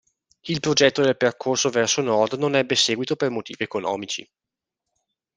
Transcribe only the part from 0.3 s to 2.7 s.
Il progetto del percorso verso nord non